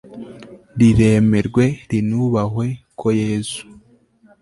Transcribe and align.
riremerwe 0.79 1.65
rinubahwe, 1.89 2.67
ko 2.99 3.07
yezu 3.21 3.63